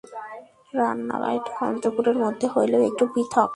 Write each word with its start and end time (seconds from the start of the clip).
রান্নাবাড়িটা 0.73 1.51
অন্তঃপুরের 1.65 2.17
মধ্যে 2.17 2.47
হইলেও 2.47 2.81
একটু 2.89 3.03
পৃথক। 3.13 3.49